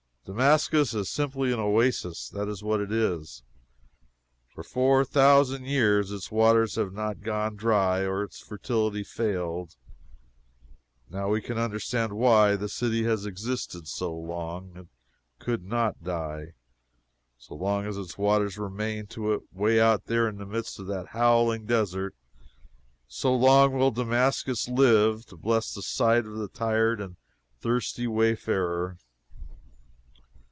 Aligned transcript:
Damascus 0.23 0.93
is 0.93 1.09
simply 1.09 1.51
an 1.51 1.59
oasis 1.59 2.29
that 2.29 2.47
is 2.47 2.63
what 2.63 2.79
it 2.79 2.91
is. 2.91 3.41
For 4.53 4.63
four 4.63 5.03
thousand 5.03 5.65
years 5.65 6.11
its 6.11 6.31
waters 6.31 6.75
have 6.75 6.93
not 6.93 7.21
gone 7.21 7.55
dry 7.55 8.01
or 8.05 8.23
its 8.23 8.39
fertility 8.39 9.03
failed. 9.03 9.75
Now 11.09 11.29
we 11.29 11.41
can 11.41 11.57
understand 11.57 12.13
why 12.13 12.55
the 12.55 12.69
city 12.69 13.03
has 13.05 13.25
existed 13.25 13.87
so 13.87 14.13
long. 14.15 14.77
It 14.77 14.87
could 15.39 15.65
not 15.65 16.03
die. 16.03 16.53
So 17.39 17.55
long 17.55 17.87
as 17.87 17.97
its 17.97 18.15
waters 18.15 18.59
remain 18.59 19.07
to 19.07 19.33
it 19.33 19.41
away 19.53 19.81
out 19.81 20.05
there 20.05 20.29
in 20.29 20.37
the 20.37 20.45
midst 20.45 20.79
of 20.79 20.85
that 20.87 21.07
howling 21.07 21.65
desert, 21.65 22.15
so 23.07 23.35
long 23.35 23.73
will 23.73 23.91
Damascus 23.91 24.67
live 24.69 25.25
to 25.25 25.35
bless 25.35 25.73
the 25.73 25.81
sight 25.81 26.25
of 26.27 26.37
the 26.37 26.47
tired 26.47 27.01
and 27.01 27.15
thirsty 27.59 28.05
wayfarer. 28.05 28.97